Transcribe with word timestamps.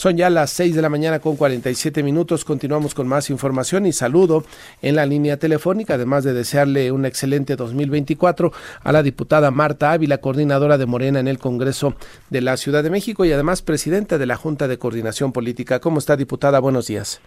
Son 0.00 0.16
ya 0.16 0.30
las 0.30 0.48
6 0.52 0.74
de 0.74 0.80
la 0.80 0.88
mañana 0.88 1.18
con 1.18 1.36
47 1.36 2.02
minutos. 2.02 2.46
Continuamos 2.46 2.94
con 2.94 3.06
más 3.06 3.28
información 3.28 3.84
y 3.84 3.92
saludo 3.92 4.44
en 4.80 4.96
la 4.96 5.04
línea 5.04 5.36
telefónica, 5.36 5.96
además 5.96 6.24
de 6.24 6.32
desearle 6.32 6.90
un 6.90 7.04
excelente 7.04 7.54
2024 7.54 8.50
a 8.82 8.92
la 8.92 9.02
diputada 9.02 9.50
Marta 9.50 9.92
Ávila, 9.92 10.16
coordinadora 10.16 10.78
de 10.78 10.86
Morena 10.86 11.20
en 11.20 11.28
el 11.28 11.36
Congreso 11.36 11.96
de 12.30 12.40
la 12.40 12.56
Ciudad 12.56 12.82
de 12.82 12.88
México 12.88 13.26
y 13.26 13.32
además 13.32 13.60
presidenta 13.60 14.16
de 14.16 14.24
la 14.24 14.36
Junta 14.36 14.68
de 14.68 14.78
Coordinación 14.78 15.32
Política. 15.32 15.80
¿Cómo 15.80 15.98
está, 15.98 16.16
diputada? 16.16 16.60
Buenos 16.60 16.86
días. 16.86 17.20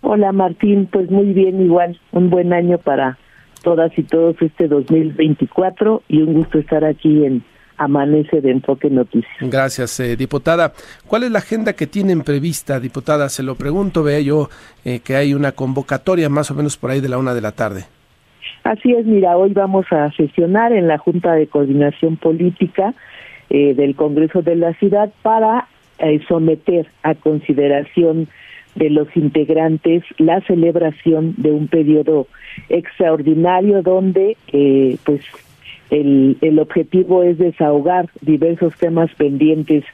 Hola, 0.00 0.32
Martín. 0.32 0.88
Pues 0.90 1.08
muy 1.12 1.32
bien, 1.32 1.62
igual. 1.62 2.00
Un 2.10 2.30
buen 2.30 2.52
año 2.52 2.78
para 2.78 3.16
todas 3.62 3.96
y 3.96 4.02
todos 4.02 4.34
este 4.40 4.66
2024 4.66 6.02
y 6.08 6.22
un 6.22 6.34
gusto 6.34 6.58
estar 6.58 6.84
aquí 6.84 7.24
en 7.24 7.44
amanece 7.78 8.40
de 8.40 8.50
Enfoque 8.50 8.90
Noticias. 8.90 9.32
Gracias, 9.40 9.98
eh, 10.00 10.16
diputada. 10.16 10.72
¿Cuál 11.06 11.22
es 11.24 11.30
la 11.30 11.38
agenda 11.38 11.72
que 11.72 11.86
tienen 11.86 12.22
prevista, 12.22 12.78
diputada? 12.78 13.28
Se 13.28 13.42
lo 13.42 13.54
pregunto, 13.54 14.02
vea 14.02 14.20
yo 14.20 14.50
eh, 14.84 15.00
que 15.00 15.16
hay 15.16 15.32
una 15.32 15.52
convocatoria 15.52 16.28
más 16.28 16.50
o 16.50 16.54
menos 16.54 16.76
por 16.76 16.90
ahí 16.90 17.00
de 17.00 17.08
la 17.08 17.18
una 17.18 17.34
de 17.34 17.40
la 17.40 17.52
tarde. 17.52 17.84
Así 18.64 18.92
es, 18.92 19.06
mira, 19.06 19.36
hoy 19.36 19.52
vamos 19.52 19.86
a 19.90 20.10
sesionar 20.12 20.72
en 20.72 20.88
la 20.88 20.98
Junta 20.98 21.32
de 21.32 21.46
Coordinación 21.46 22.16
Política 22.16 22.92
eh, 23.48 23.74
del 23.74 23.94
Congreso 23.94 24.42
de 24.42 24.56
la 24.56 24.74
Ciudad 24.74 25.10
para 25.22 25.68
someter 26.28 26.86
a 27.02 27.16
consideración 27.16 28.28
de 28.76 28.88
los 28.88 29.08
integrantes 29.16 30.04
la 30.18 30.40
celebración 30.42 31.34
de 31.38 31.50
un 31.50 31.66
periodo 31.66 32.28
extraordinario 32.68 33.82
donde 33.82 34.36
pues 35.04 35.22
el, 35.90 36.36
el 36.40 36.58
objetivo 36.58 37.22
es 37.22 37.38
desahogar 37.38 38.08
diversos 38.20 38.74
temas 38.76 39.10
pendientes 39.16 39.84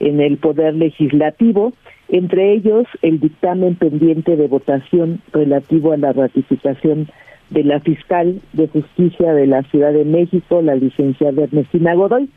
en 0.00 0.20
el 0.20 0.36
Poder 0.36 0.74
Legislativo, 0.74 1.72
entre 2.08 2.52
ellos 2.52 2.86
el 3.02 3.20
dictamen 3.20 3.76
pendiente 3.76 4.36
de 4.36 4.46
votación 4.46 5.20
relativo 5.32 5.92
a 5.92 5.96
la 5.96 6.12
ratificación 6.12 7.08
de 7.50 7.62
la 7.62 7.80
fiscal 7.80 8.40
de 8.52 8.68
justicia 8.68 9.32
de 9.34 9.46
la 9.46 9.62
Ciudad 9.64 9.92
de 9.92 10.04
México, 10.04 10.62
la 10.62 10.74
licenciada 10.74 11.44
Ernestina 11.44 11.94
Godoy. 11.94 12.28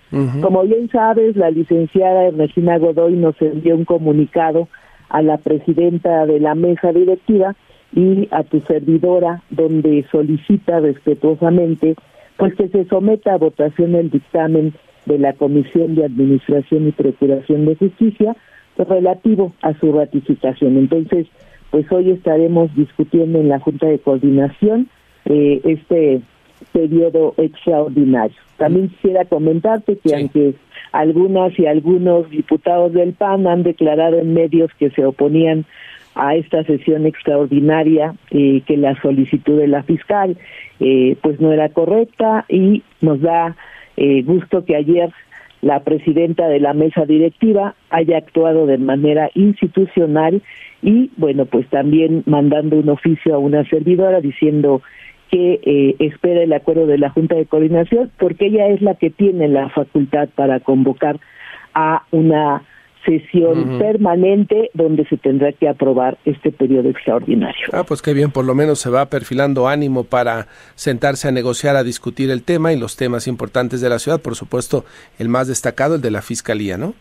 Como 0.42 0.64
bien 0.64 0.90
sabes, 0.90 1.36
la 1.36 1.50
licenciada 1.50 2.26
Ernestina 2.26 2.78
Godoy 2.78 3.14
nos 3.14 3.42
envió 3.42 3.76
un 3.76 3.86
comunicado 3.86 4.68
a 5.10 5.22
la 5.22 5.38
presidenta 5.38 6.26
de 6.26 6.40
la 6.40 6.56
mesa 6.56 6.92
directiva 6.92 7.56
y 7.96 8.28
a 8.32 8.44
tu 8.44 8.60
servidora, 8.62 9.42
donde 9.50 10.06
solicita 10.12 10.80
respetuosamente 10.82 11.96
pues 12.38 12.56
que 12.56 12.68
se 12.70 12.86
someta 12.86 13.34
a 13.34 13.38
votación 13.38 13.96
el 13.96 14.10
dictamen 14.10 14.74
de 15.06 15.18
la 15.18 15.34
Comisión 15.34 15.96
de 15.96 16.06
Administración 16.06 16.88
y 16.88 16.92
Procuración 16.92 17.66
de 17.66 17.76
Justicia 17.76 18.36
relativo 18.78 19.54
a 19.62 19.74
su 19.80 19.92
ratificación. 19.92 20.78
Entonces, 20.78 21.28
pues 21.72 21.92
hoy 21.92 22.12
estaremos 22.12 22.74
discutiendo 22.76 23.40
en 23.40 23.50
la 23.50 23.60
Junta 23.60 23.88
de 23.88 24.00
Coordinación 24.00 24.88
eh, 25.26 25.62
este 25.64 26.22
periodo 26.72 27.34
extraordinario. 27.38 28.38
También 28.58 28.90
quisiera 28.90 29.26
comentarte 29.26 29.98
que 29.98 30.16
aunque 30.16 30.56
algunas 30.92 31.58
y 31.60 31.66
algunos 31.66 32.30
diputados 32.30 32.94
del 32.94 33.14
PAN 33.14 33.48
han 33.48 33.64
declarado 33.64 34.20
en 34.20 34.34
medios 34.34 34.72
que 34.80 34.90
se 34.92 35.06
oponían 35.06 35.66
a 36.18 36.36
esta 36.36 36.64
sesión 36.64 37.06
extraordinaria 37.06 38.16
eh, 38.32 38.62
que 38.66 38.78
la 38.78 39.00
solicitud 39.02 39.58
de 39.58 39.68
la 39.68 39.84
fiscal 39.84 40.38
eh, 40.80 41.16
pues 41.22 41.40
no 41.40 41.52
era 41.52 41.70
correcta 41.70 42.46
y 42.50 42.84
nos 43.02 43.22
da 43.22 43.56
eh, 43.98 44.22
gusto 44.24 44.66
que 44.66 44.76
ayer 44.76 45.12
la 45.62 45.80
presidenta 45.82 46.48
de 46.48 46.60
la 46.60 46.74
mesa 46.74 47.06
directiva 47.06 47.76
haya 47.90 48.18
actuado 48.18 48.68
de 48.68 48.78
manera 48.78 49.30
institucional 49.34 50.42
y 50.82 51.10
bueno 51.18 51.46
pues 51.46 51.68
también 51.68 52.24
mandando 52.26 52.78
un 52.78 52.90
oficio 52.90 53.34
a 53.34 53.40
una 53.40 53.64
servidora 53.66 54.22
diciendo 54.22 54.82
que 55.32 55.60
eh, 55.64 55.96
espera 56.00 56.44
el 56.44 56.54
acuerdo 56.54 56.86
de 56.88 56.98
la 56.98 57.10
Junta 57.10 57.36
de 57.36 57.46
Coordinación 57.46 58.12
porque 58.20 58.48
ella 58.48 58.68
es 58.68 58.82
la 58.82 58.96
que 58.96 59.10
tiene 59.10 59.48
la 59.48 59.70
facultad 59.70 60.30
para 60.36 60.60
convocar 60.60 61.20
a 61.74 62.04
una 62.12 62.64
sesión 63.08 63.80
permanente 63.80 64.70
donde 64.74 65.06
se 65.06 65.16
tendrá 65.18 65.54
que 65.54 65.70
aprobar 65.70 66.18
este 66.26 66.52
periodo 66.52 66.90
extraordinario. 66.90 67.68
Ah, 67.72 67.86
pues 67.88 68.02
qué 68.02 68.14
bien, 68.14 68.32
por 68.32 68.44
lo 68.46 68.54
menos 68.54 68.80
se 68.80 68.90
va 68.90 69.10
perfilando 69.10 69.68
ánimo 69.68 70.04
para 70.04 70.48
sentarse 70.76 71.30
a 71.30 71.32
negociar, 71.32 71.78
a 71.78 71.84
discutir 71.84 72.30
el 72.30 72.44
tema 72.44 72.74
y 72.74 72.80
los 72.80 72.98
temas 72.98 73.28
importantes 73.28 73.80
de 73.80 73.90
la 73.90 74.00
ciudad, 74.00 74.22
por 74.22 74.36
supuesto, 74.36 74.84
el 75.20 75.30
más 75.30 75.48
destacado, 75.48 75.96
el 75.96 76.02
de 76.02 76.12
la 76.12 76.22
Fiscalía, 76.22 76.78
¿no? 76.78 76.94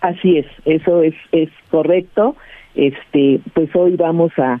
Así 0.00 0.38
es, 0.38 0.46
eso 0.64 1.02
es, 1.02 1.14
es 1.32 1.50
correcto. 1.70 2.36
Este, 2.74 3.40
pues 3.52 3.68
hoy 3.74 3.96
vamos 3.96 4.32
a, 4.38 4.60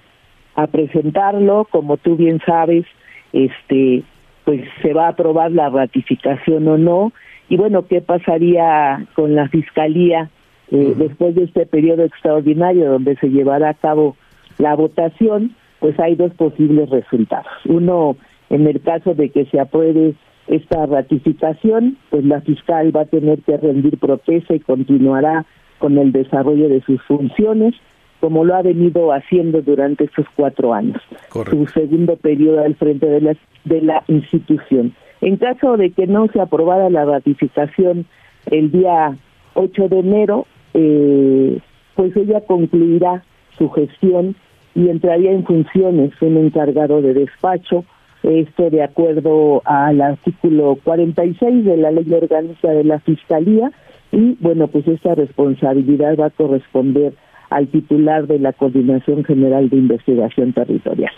a 0.56 0.66
presentarlo, 0.66 1.66
como 1.70 1.96
tú 1.96 2.16
bien 2.16 2.40
sabes, 2.44 2.84
este, 3.32 4.02
pues 4.44 4.62
se 4.82 4.92
va 4.92 5.06
a 5.06 5.10
aprobar 5.10 5.52
la 5.52 5.70
ratificación 5.70 6.66
o 6.66 6.76
no, 6.76 7.12
y 7.48 7.56
bueno, 7.56 7.86
¿qué 7.86 8.00
pasaría 8.00 9.06
con 9.14 9.34
la 9.34 9.48
Fiscalía 9.48 10.30
eh, 10.72 10.94
después 10.96 11.34
de 11.34 11.44
este 11.44 11.66
periodo 11.66 12.02
extraordinario 12.02 12.90
donde 12.90 13.14
se 13.16 13.28
llevará 13.28 13.68
a 13.68 13.74
cabo 13.74 14.16
la 14.56 14.74
votación, 14.74 15.54
pues 15.80 16.00
hay 16.00 16.14
dos 16.14 16.32
posibles 16.32 16.88
resultados. 16.88 17.52
Uno, 17.66 18.16
en 18.48 18.66
el 18.66 18.80
caso 18.80 19.14
de 19.14 19.28
que 19.28 19.44
se 19.46 19.60
apruebe 19.60 20.14
esta 20.46 20.86
ratificación, 20.86 21.98
pues 22.08 22.24
la 22.24 22.40
fiscal 22.40 22.96
va 22.96 23.02
a 23.02 23.04
tener 23.04 23.40
que 23.40 23.58
rendir 23.58 23.98
protesta 23.98 24.54
y 24.54 24.60
continuará 24.60 25.44
con 25.78 25.98
el 25.98 26.10
desarrollo 26.10 26.70
de 26.70 26.80
sus 26.80 27.02
funciones, 27.02 27.74
como 28.20 28.44
lo 28.44 28.54
ha 28.54 28.62
venido 28.62 29.12
haciendo 29.12 29.60
durante 29.60 30.04
estos 30.04 30.24
cuatro 30.36 30.72
años, 30.72 31.02
su 31.50 31.66
segundo 31.66 32.16
periodo 32.16 32.62
al 32.64 32.76
frente 32.76 33.06
de 33.06 33.20
la, 33.20 33.36
de 33.64 33.82
la 33.82 34.04
institución. 34.08 34.94
En 35.20 35.36
caso 35.36 35.76
de 35.76 35.90
que 35.90 36.06
no 36.06 36.28
se 36.28 36.40
aprobara 36.40 36.88
la 36.88 37.04
ratificación 37.04 38.06
el 38.50 38.72
día 38.72 39.16
8 39.54 39.88
de 39.88 39.98
enero, 39.98 40.46
eh, 40.74 41.58
pues 41.94 42.16
ella 42.16 42.40
concluirá 42.46 43.22
su 43.58 43.70
gestión 43.70 44.34
y 44.74 44.88
entraría 44.88 45.32
en 45.32 45.44
funciones 45.44 46.12
un 46.20 46.36
encargado 46.38 47.02
de 47.02 47.14
despacho, 47.14 47.84
esto 48.22 48.70
de 48.70 48.82
acuerdo 48.82 49.62
al 49.64 50.00
artículo 50.00 50.78
46 50.84 51.64
de 51.64 51.76
la 51.76 51.90
ley 51.90 52.10
orgánica 52.12 52.70
de 52.70 52.84
la 52.84 53.00
Fiscalía, 53.00 53.72
y 54.12 54.36
bueno, 54.40 54.68
pues 54.68 54.86
esta 54.86 55.14
responsabilidad 55.14 56.16
va 56.16 56.26
a 56.26 56.30
corresponder 56.30 57.14
al 57.50 57.68
titular 57.68 58.26
de 58.26 58.38
la 58.38 58.52
Coordinación 58.52 59.24
General 59.24 59.68
de 59.68 59.76
Investigación 59.76 60.52
Territorial. 60.52 61.12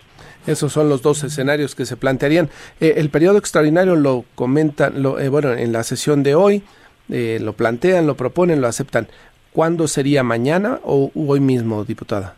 Esos 0.46 0.72
son 0.72 0.88
los 0.88 1.00
dos 1.02 1.24
escenarios 1.24 1.74
que 1.74 1.86
se 1.86 1.96
plantearían. 1.96 2.50
Eh, 2.80 2.94
el 2.96 3.08
periodo 3.08 3.38
extraordinario 3.38 3.96
lo 3.96 4.24
comentan, 4.34 5.02
lo, 5.02 5.18
eh, 5.18 5.28
bueno, 5.28 5.52
en 5.52 5.72
la 5.72 5.82
sesión 5.84 6.22
de 6.22 6.34
hoy, 6.34 6.62
eh, 7.08 7.38
lo 7.40 7.54
plantean, 7.54 8.06
lo 8.06 8.16
proponen, 8.16 8.60
lo 8.60 8.66
aceptan. 8.66 9.08
¿Cuándo 9.54 9.86
sería 9.86 10.24
mañana 10.24 10.80
o 10.82 11.12
hoy 11.14 11.38
mismo, 11.38 11.84
diputada? 11.84 12.34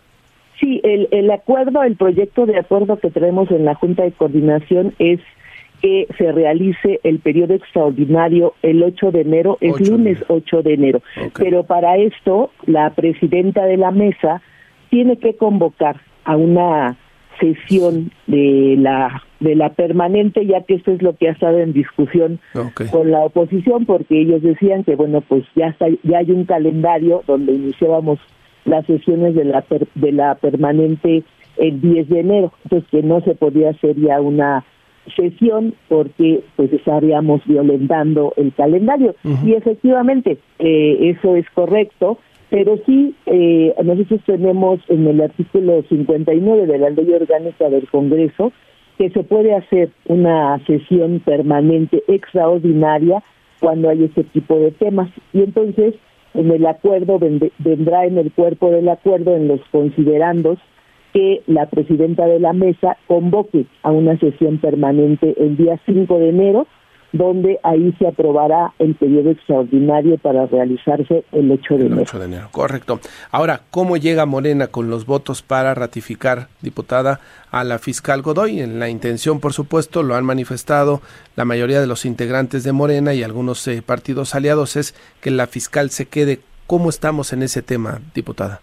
Sí, 0.61 0.83
el, 0.85 1.09
el 1.13 1.31
acuerdo, 1.31 1.83
el 1.83 1.97
proyecto 1.97 2.45
de 2.45 2.59
acuerdo 2.59 2.99
que 2.99 3.11
tenemos 3.11 3.51
en 3.51 3.65
la 3.65 3.75
Junta 3.75 4.03
de 4.03 4.13
Coordinación 4.13 4.93
es 4.99 5.21
que 5.81 6.07
se 6.19 6.31
realice 6.31 7.01
el 7.05 7.21
periodo 7.21 7.55
extraordinario 7.55 8.53
el 8.61 8.83
8 8.83 9.13
de 9.13 9.23
enero, 9.23 9.57
es 9.63 9.89
lunes 9.89 10.19
8 10.29 10.63
de 10.63 10.75
enero. 10.75 11.01
Pero 11.39 11.65
para 11.65 11.97
esto, 11.97 12.51
la 12.67 12.91
presidenta 12.91 13.65
de 13.65 13.79
la 13.79 13.93
mesa 13.93 14.43
tiene 14.91 15.17
que 15.17 15.37
convocar 15.37 16.03
a 16.25 16.37
una 16.37 16.99
sesión 17.41 18.11
de 18.27 18.77
la 18.79 19.23
de 19.41 19.55
la 19.55 19.71
permanente 19.71 20.47
ya 20.47 20.63
que 20.63 20.75
esto 20.75 20.93
es 20.93 21.03
lo 21.03 21.15
que 21.17 21.29
ha 21.29 21.33
estado 21.33 21.59
en 21.59 21.75
discusión 21.75 22.41
con 22.91 23.11
la 23.11 23.21
oposición 23.21 23.85
porque 23.85 24.23
ellos 24.23 24.43
decían 24.43 24.83
que 24.83 24.97
bueno 24.97 25.21
pues 25.21 25.45
ya 25.55 25.67
está 25.67 25.87
ya 26.05 26.19
hay 26.19 26.31
un 26.31 26.47
calendario 26.47 27.23
donde 27.27 27.53
iniciábamos 27.53 28.19
las 28.65 28.85
sesiones 28.87 29.35
de 29.35 29.45
la 29.45 29.65
de 29.95 30.13
la 30.13 30.35
permanente 30.37 31.25
el 31.57 31.81
10 31.81 32.09
de 32.09 32.21
enero. 32.21 32.53
Entonces 32.65 32.89
que 32.91 33.03
no 33.03 33.21
se 33.23 33.35
podía 33.35 33.71
hacer 33.71 33.97
ya 33.97 34.21
una 34.21 34.65
sesión 35.15 35.75
porque 35.89 36.43
pues 36.57 36.73
estaríamos 36.73 37.41
violentando 37.47 38.35
el 38.37 38.53
calendario. 38.55 39.15
Y 39.45 39.53
efectivamente 39.55 40.39
eh, 40.59 41.15
eso 41.17 41.37
es 41.37 41.49
correcto 41.51 42.19
pero 42.51 42.79
sí, 42.87 43.15
eh, 43.27 43.75
nosotros 43.85 44.21
tenemos 44.25 44.81
en 44.89 45.07
el 45.07 45.21
artículo 45.21 45.83
59 45.89 46.67
de 46.67 46.79
la 46.79 46.91
Ley 46.91 47.13
Orgánica 47.13 47.69
del 47.69 47.89
Congreso 47.89 48.53
que 48.99 49.11
se 49.11 49.25
puede 49.25 49.55
hacer 49.55 49.91
una 50.07 50.59
sesión 50.67 51.21
permanente 51.21 52.03
extraordinaria 52.09 53.23
cuando 53.61 53.91
hay 53.91 54.05
ese 54.05 54.25
tipo 54.25 54.59
de 54.59 54.71
temas. 54.71 55.11
Y 55.33 55.43
entonces, 55.43 55.95
en 56.35 56.51
el 56.51 56.65
acuerdo 56.67 57.19
vendrá 57.19 58.07
en 58.07 58.19
el 58.19 58.33
cuerpo 58.33 58.71
del 58.71 58.89
acuerdo, 58.89 59.37
en 59.37 59.49
los 59.49 59.61
considerandos, 59.71 60.59
que 61.13 61.43
la 61.47 61.67
presidenta 61.67 62.27
de 62.27 62.39
la 62.39 62.53
mesa 62.53 62.97
convoque 63.07 63.67
a 63.83 63.91
una 63.91 64.19
sesión 64.19 64.59
permanente 64.59 65.35
el 65.39 65.57
día 65.57 65.81
5 65.87 66.19
de 66.19 66.29
enero 66.29 66.67
donde 67.13 67.59
ahí 67.63 67.95
se 67.99 68.07
aprobará 68.07 68.73
el 68.79 68.95
periodo 68.95 69.31
extraordinario 69.31 70.19
para 70.19 70.47
realizarse 70.47 71.25
el 71.33 71.51
8 71.51 71.79
de 71.79 71.87
enero. 71.87 72.03
8 72.03 72.19
de 72.19 72.25
enero, 72.25 72.49
correcto. 72.53 73.01
Ahora, 73.31 73.63
¿cómo 73.71 73.97
llega 73.97 74.27
Morena 74.27 74.69
con 74.69 74.91
los 74.91 75.07
votos 75.07 75.43
para 75.43 75.75
ratificar, 75.75 76.49
diputada, 76.63 77.21
a 77.51 77.65
la 77.65 77.79
fiscal 77.79 78.23
Godoy? 78.23 78.61
En 78.61 78.79
la 78.79 78.89
intención, 78.89 79.41
por 79.41 79.53
supuesto, 79.53 80.03
lo 80.03 80.15
han 80.15 80.25
manifestado 80.25 81.01
la 81.37 81.45
mayoría 81.45 81.81
de 81.81 81.87
los 81.87 82.05
integrantes 82.05 82.65
de 82.65 82.73
Morena 82.73 83.15
y 83.15 83.23
algunos 83.23 83.67
eh, 83.69 83.83
partidos 83.85 84.35
aliados, 84.35 84.77
es 84.77 84.95
que 85.21 85.31
la 85.31 85.47
fiscal 85.47 85.91
se 85.91 86.07
quede. 86.07 86.41
¿Cómo 86.67 86.91
estamos 86.91 87.33
en 87.33 87.43
ese 87.43 87.63
tema, 87.63 88.01
diputada? 88.15 88.61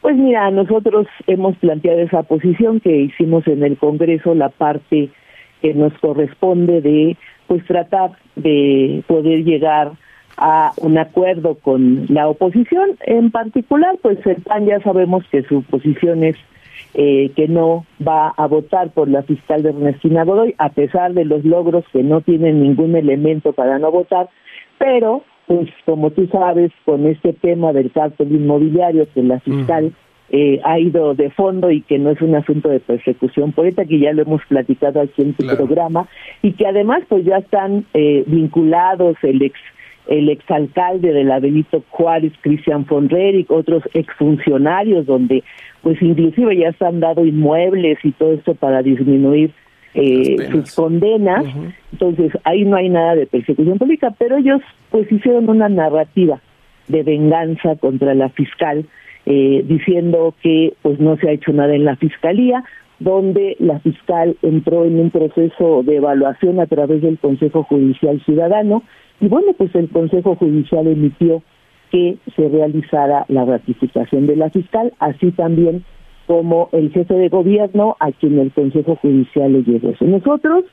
Pues 0.00 0.16
mira, 0.16 0.50
nosotros 0.50 1.06
hemos 1.26 1.56
planteado 1.56 2.00
esa 2.00 2.22
posición 2.22 2.80
que 2.80 2.96
hicimos 2.96 3.46
en 3.46 3.62
el 3.64 3.76
Congreso, 3.76 4.34
la 4.34 4.48
parte 4.48 5.10
que 5.60 5.74
nos 5.74 5.92
corresponde 5.98 6.80
de 6.80 7.16
pues 7.46 7.64
tratar 7.66 8.12
de 8.36 9.02
poder 9.06 9.44
llegar 9.44 9.92
a 10.36 10.72
un 10.76 10.98
acuerdo 10.98 11.56
con 11.56 12.06
la 12.08 12.28
oposición. 12.28 12.96
En 13.00 13.30
particular, 13.30 13.96
pues 14.00 14.24
el 14.26 14.42
PAN 14.42 14.66
ya 14.66 14.80
sabemos 14.80 15.24
que 15.30 15.42
su 15.42 15.62
posición 15.62 16.22
es 16.22 16.36
eh, 16.94 17.32
que 17.34 17.48
no 17.48 17.84
va 18.06 18.28
a 18.28 18.46
votar 18.46 18.90
por 18.90 19.08
la 19.08 19.22
fiscal 19.22 19.62
de 19.62 19.70
Ernestina 19.70 20.24
Godoy, 20.24 20.54
a 20.58 20.70
pesar 20.70 21.12
de 21.12 21.24
los 21.24 21.44
logros 21.44 21.84
que 21.92 22.02
no 22.02 22.20
tienen 22.20 22.62
ningún 22.62 22.94
elemento 22.96 23.52
para 23.52 23.78
no 23.78 23.90
votar, 23.90 24.28
pero 24.78 25.24
pues 25.46 25.68
como 25.86 26.10
tú 26.10 26.26
sabes, 26.28 26.70
con 26.84 27.06
este 27.06 27.32
tema 27.32 27.72
del 27.72 27.90
cártel 27.90 28.32
inmobiliario 28.32 29.08
que 29.14 29.22
la 29.22 29.40
fiscal 29.40 29.92
eh, 30.30 30.60
ha 30.64 30.78
ido 30.78 31.14
de 31.14 31.30
fondo 31.30 31.70
y 31.70 31.80
que 31.80 31.98
no 31.98 32.10
es 32.10 32.20
un 32.20 32.34
asunto 32.34 32.68
de 32.68 32.80
persecución 32.80 33.52
poeta, 33.52 33.84
que 33.84 33.98
ya 33.98 34.12
lo 34.12 34.22
hemos 34.22 34.42
platicado 34.46 35.00
aquí 35.00 35.22
en 35.22 35.34
tu 35.34 35.46
programa, 35.46 36.06
y 36.42 36.52
que 36.52 36.66
además 36.66 37.02
pues 37.08 37.24
ya 37.24 37.38
están 37.38 37.86
eh, 37.94 38.24
vinculados 38.26 39.16
el 39.22 39.42
ex 39.42 39.58
el 40.08 40.30
exalcalde 40.30 41.12
de 41.12 41.22
la 41.22 41.38
Benito 41.38 41.84
Juárez, 41.90 42.32
Cristian 42.40 42.86
y 42.90 43.46
otros 43.50 43.82
exfuncionarios, 43.92 45.04
donde 45.04 45.44
pues 45.82 46.00
inclusive 46.00 46.56
ya 46.56 46.72
se 46.72 46.84
han 46.86 47.00
dado 47.00 47.26
inmuebles 47.26 47.98
y 48.02 48.12
todo 48.12 48.32
esto 48.32 48.54
para 48.54 48.82
disminuir 48.82 49.52
eh, 49.92 50.48
sus 50.50 50.74
condenas. 50.74 51.44
Entonces 51.92 52.32
ahí 52.44 52.64
no 52.64 52.76
hay 52.76 52.88
nada 52.88 53.16
de 53.16 53.26
persecución 53.26 53.76
política, 53.76 54.14
pero 54.18 54.38
ellos 54.38 54.62
pues 54.90 55.12
hicieron 55.12 55.48
una 55.50 55.68
narrativa 55.68 56.40
de 56.88 57.02
venganza 57.02 57.76
contra 57.76 58.14
la 58.14 58.30
fiscal 58.30 58.86
eh, 59.30 59.62
diciendo 59.68 60.34
que 60.42 60.72
pues 60.80 60.98
no 60.98 61.18
se 61.18 61.28
ha 61.28 61.32
hecho 61.32 61.52
nada 61.52 61.74
en 61.74 61.84
la 61.84 61.96
fiscalía, 61.96 62.64
donde 62.98 63.56
la 63.58 63.78
fiscal 63.80 64.38
entró 64.40 64.86
en 64.86 64.98
un 64.98 65.10
proceso 65.10 65.82
de 65.82 65.96
evaluación 65.96 66.60
a 66.60 66.66
través 66.66 67.02
del 67.02 67.18
Consejo 67.18 67.62
Judicial 67.64 68.22
Ciudadano 68.24 68.84
y 69.20 69.28
bueno, 69.28 69.52
pues 69.52 69.74
el 69.74 69.90
Consejo 69.90 70.34
Judicial 70.36 70.86
emitió 70.86 71.42
que 71.90 72.16
se 72.36 72.48
realizara 72.48 73.26
la 73.28 73.44
ratificación 73.44 74.26
de 74.26 74.36
la 74.36 74.48
fiscal, 74.48 74.94
así 74.98 75.30
también 75.32 75.84
como 76.26 76.70
el 76.72 76.90
jefe 76.90 77.12
de 77.12 77.28
gobierno 77.28 77.96
a 78.00 78.12
quien 78.12 78.38
el 78.38 78.50
Consejo 78.50 78.96
Judicial 78.96 79.52
le 79.52 79.62
llevó 79.62 79.90
eso. 79.90 80.06
Nosotros, 80.06 80.64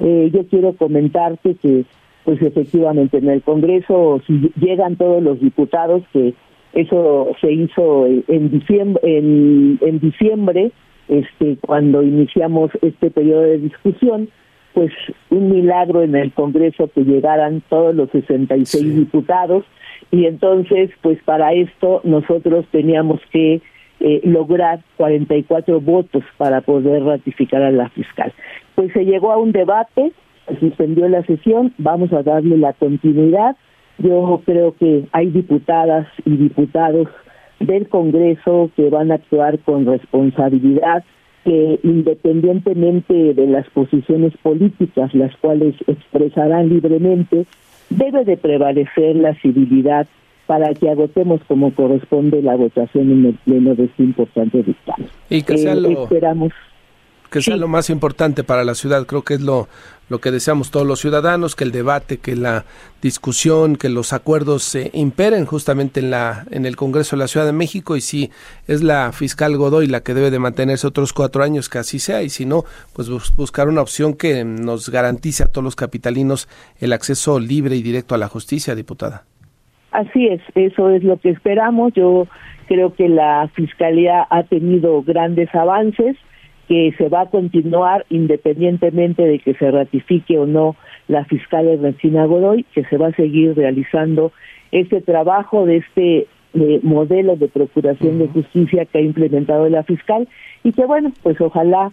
eh, 0.00 0.30
yo 0.34 0.46
quiero 0.48 0.74
comentarte 0.74 1.54
que 1.54 1.86
pues 2.24 2.42
efectivamente 2.42 3.16
en 3.16 3.30
el 3.30 3.40
Congreso 3.40 4.20
si 4.26 4.52
llegan 4.60 4.96
todos 4.96 5.22
los 5.22 5.40
diputados 5.40 6.02
que 6.12 6.34
eso 6.72 7.32
se 7.40 7.52
hizo 7.52 8.06
en 8.06 8.50
diciembre, 8.50 9.00
en, 9.04 9.98
diciembre 10.00 10.72
este, 11.08 11.56
cuando 11.60 12.02
iniciamos 12.02 12.70
este 12.80 13.10
periodo 13.10 13.42
de 13.42 13.58
discusión, 13.58 14.30
pues 14.72 14.90
un 15.28 15.50
milagro 15.50 16.02
en 16.02 16.14
el 16.14 16.32
Congreso 16.32 16.88
que 16.94 17.04
llegaran 17.04 17.62
todos 17.68 17.94
los 17.94 18.10
66 18.10 18.96
diputados. 18.96 19.64
Y 20.10 20.26
entonces 20.26 20.90
pues 21.02 21.22
para 21.24 21.52
esto 21.52 22.00
nosotros 22.04 22.64
teníamos 22.70 23.20
que 23.30 23.60
eh, 24.00 24.20
lograr 24.24 24.80
44 24.96 25.80
votos 25.80 26.24
para 26.38 26.62
poder 26.62 27.04
ratificar 27.04 27.62
a 27.62 27.70
la 27.70 27.90
fiscal. 27.90 28.32
Pues 28.74 28.92
se 28.94 29.04
llegó 29.04 29.30
a 29.30 29.36
un 29.36 29.52
debate, 29.52 30.12
se 30.48 30.58
suspendió 30.58 31.06
la 31.08 31.22
sesión, 31.24 31.74
vamos 31.76 32.12
a 32.12 32.22
darle 32.22 32.56
la 32.56 32.72
continuidad 32.72 33.56
yo 34.02 34.40
creo 34.44 34.74
que 34.78 35.06
hay 35.12 35.30
diputadas 35.30 36.06
y 36.24 36.36
diputados 36.36 37.08
del 37.60 37.88
Congreso 37.88 38.70
que 38.76 38.90
van 38.90 39.12
a 39.12 39.16
actuar 39.16 39.58
con 39.60 39.86
responsabilidad, 39.86 41.04
que 41.44 41.78
independientemente 41.82 43.34
de 43.34 43.46
las 43.46 43.68
posiciones 43.70 44.32
políticas, 44.42 45.14
las 45.14 45.34
cuales 45.36 45.74
expresarán 45.86 46.68
libremente, 46.68 47.46
debe 47.90 48.24
de 48.24 48.36
prevalecer 48.36 49.16
la 49.16 49.34
civilidad 49.40 50.06
para 50.46 50.74
que 50.74 50.90
agotemos 50.90 51.40
como 51.46 51.74
corresponde 51.74 52.42
la 52.42 52.56
votación 52.56 53.10
en 53.10 53.26
el 53.26 53.34
pleno 53.44 53.74
de 53.74 53.84
este 53.84 54.02
importante 54.02 54.62
dictamen. 54.62 55.08
Y 55.30 55.42
que 55.42 55.56
sea 55.56 55.74
eh, 55.74 55.92
esperamos 55.92 56.52
que 57.32 57.40
sea 57.40 57.56
lo 57.56 57.66
más 57.66 57.90
importante 57.90 58.44
para 58.44 58.62
la 58.62 58.74
ciudad. 58.74 59.06
Creo 59.06 59.22
que 59.22 59.34
es 59.34 59.40
lo, 59.40 59.66
lo 60.12 60.18
que 60.18 60.30
deseamos 60.30 60.70
todos 60.70 60.86
los 60.86 61.00
ciudadanos, 61.00 61.56
que 61.56 61.64
el 61.64 61.72
debate, 61.72 62.18
que 62.18 62.36
la 62.36 62.66
discusión, 63.00 63.76
que 63.76 63.88
los 63.88 64.12
acuerdos 64.12 64.62
se 64.62 64.90
imperen 64.92 65.46
justamente 65.46 66.00
en, 66.00 66.10
la, 66.10 66.44
en 66.50 66.66
el 66.66 66.76
Congreso 66.76 67.16
de 67.16 67.20
la 67.20 67.28
Ciudad 67.28 67.46
de 67.46 67.54
México 67.54 67.96
y 67.96 68.02
si 68.02 68.30
es 68.68 68.82
la 68.82 69.10
fiscal 69.12 69.56
Godoy 69.56 69.86
la 69.86 70.02
que 70.02 70.12
debe 70.12 70.30
de 70.30 70.38
mantenerse 70.38 70.86
otros 70.86 71.14
cuatro 71.14 71.42
años, 71.42 71.70
que 71.70 71.78
así 71.78 71.98
sea, 71.98 72.22
y 72.22 72.28
si 72.28 72.44
no, 72.44 72.64
pues 72.94 73.08
buscar 73.36 73.68
una 73.68 73.80
opción 73.80 74.12
que 74.12 74.44
nos 74.44 74.90
garantice 74.90 75.44
a 75.44 75.46
todos 75.46 75.64
los 75.64 75.76
capitalinos 75.76 76.46
el 76.78 76.92
acceso 76.92 77.40
libre 77.40 77.74
y 77.76 77.82
directo 77.82 78.14
a 78.14 78.18
la 78.18 78.28
justicia, 78.28 78.74
diputada. 78.74 79.24
Así 79.92 80.26
es, 80.26 80.42
eso 80.54 80.90
es 80.90 81.02
lo 81.02 81.16
que 81.16 81.30
esperamos. 81.30 81.94
Yo 81.94 82.26
creo 82.68 82.92
que 82.92 83.08
la 83.08 83.48
Fiscalía 83.54 84.26
ha 84.28 84.42
tenido 84.42 85.02
grandes 85.02 85.48
avances 85.54 86.16
que 86.72 86.94
se 86.96 87.10
va 87.10 87.20
a 87.20 87.26
continuar 87.26 88.06
independientemente 88.08 89.22
de 89.22 89.40
que 89.40 89.52
se 89.52 89.70
ratifique 89.70 90.38
o 90.38 90.46
no 90.46 90.74
la 91.06 91.26
fiscal 91.26 91.68
Ernestina 91.68 92.24
Godoy, 92.24 92.64
que 92.74 92.82
se 92.84 92.96
va 92.96 93.08
a 93.08 93.12
seguir 93.12 93.54
realizando 93.54 94.32
este 94.70 95.02
trabajo 95.02 95.66
de 95.66 95.76
este 95.76 96.26
eh, 96.54 96.80
modelo 96.82 97.36
de 97.36 97.48
procuración 97.48 98.18
de 98.18 98.28
justicia 98.28 98.86
que 98.86 98.96
ha 98.96 99.02
implementado 99.02 99.68
la 99.68 99.82
fiscal. 99.82 100.26
Y 100.64 100.72
que 100.72 100.86
bueno, 100.86 101.12
pues 101.22 101.38
ojalá 101.42 101.92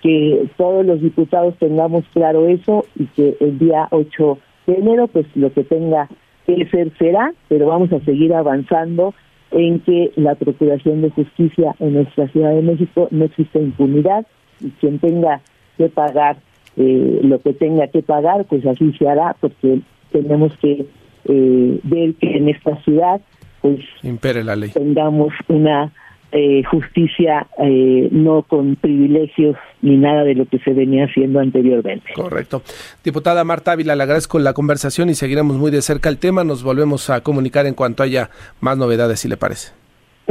que 0.00 0.46
todos 0.56 0.86
los 0.86 1.02
diputados 1.02 1.56
tengamos 1.58 2.04
claro 2.12 2.46
eso 2.46 2.84
y 2.94 3.06
que 3.06 3.36
el 3.40 3.58
día 3.58 3.88
8 3.90 4.38
de 4.68 4.74
enero 4.74 5.08
pues 5.08 5.26
lo 5.34 5.52
que 5.52 5.64
tenga 5.64 6.08
que 6.46 6.66
ser 6.66 6.96
será, 6.98 7.34
pero 7.48 7.66
vamos 7.66 7.92
a 7.92 7.98
seguir 8.04 8.32
avanzando 8.32 9.12
en 9.52 9.80
que 9.80 10.12
la 10.16 10.34
Procuración 10.34 11.02
de 11.02 11.10
Justicia 11.10 11.74
en 11.78 11.94
nuestra 11.94 12.28
Ciudad 12.28 12.54
de 12.54 12.62
México 12.62 13.08
no 13.10 13.24
existe 13.24 13.58
impunidad 13.58 14.26
y 14.60 14.70
quien 14.80 14.98
tenga 14.98 15.40
que 15.76 15.88
pagar 15.88 16.36
eh, 16.76 17.20
lo 17.22 17.40
que 17.40 17.52
tenga 17.52 17.88
que 17.88 18.02
pagar, 18.02 18.44
pues 18.44 18.64
así 18.66 18.92
se 18.92 19.08
hará, 19.08 19.36
porque 19.40 19.80
tenemos 20.12 20.56
que 20.58 20.86
eh, 21.24 21.80
ver 21.82 22.14
que 22.14 22.36
en 22.36 22.48
esta 22.48 22.76
ciudad 22.82 23.20
pues 23.60 23.80
impere 24.02 24.42
la 24.42 24.56
ley. 24.56 24.70
tengamos 24.70 25.32
una 25.48 25.92
eh, 26.32 26.62
justicia 26.64 27.46
eh, 27.58 28.08
no 28.12 28.42
con 28.42 28.76
privilegios 28.76 29.56
ni 29.82 29.96
nada 29.96 30.24
de 30.24 30.34
lo 30.34 30.46
que 30.46 30.58
se 30.58 30.72
venía 30.72 31.06
haciendo 31.06 31.40
anteriormente. 31.40 32.12
Correcto. 32.14 32.62
Diputada 33.02 33.44
Marta 33.44 33.72
Ávila, 33.72 33.96
le 33.96 34.02
agradezco 34.02 34.38
la 34.38 34.52
conversación 34.52 35.08
y 35.10 35.14
seguiremos 35.14 35.56
muy 35.56 35.70
de 35.70 35.82
cerca 35.82 36.08
el 36.08 36.18
tema. 36.18 36.44
Nos 36.44 36.62
volvemos 36.62 37.10
a 37.10 37.22
comunicar 37.22 37.66
en 37.66 37.74
cuanto 37.74 38.02
haya 38.02 38.30
más 38.60 38.76
novedades, 38.76 39.20
si 39.20 39.28
le 39.28 39.36
parece. 39.36 39.72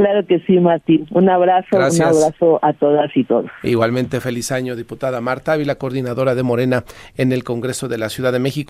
Claro 0.00 0.26
que 0.26 0.40
sí, 0.46 0.58
Martín. 0.58 1.06
Un 1.10 1.28
abrazo, 1.28 1.76
un 1.76 1.82
abrazo 1.82 2.58
a 2.62 2.72
todas 2.72 3.14
y 3.14 3.22
todos. 3.24 3.50
Igualmente, 3.62 4.18
feliz 4.20 4.50
año, 4.50 4.74
diputada 4.74 5.20
Marta 5.20 5.52
Ávila, 5.52 5.74
coordinadora 5.74 6.34
de 6.34 6.42
Morena 6.42 6.84
en 7.18 7.32
el 7.32 7.44
Congreso 7.44 7.86
de 7.86 7.98
la 7.98 8.08
Ciudad 8.08 8.32
de 8.32 8.38
México. 8.38 8.68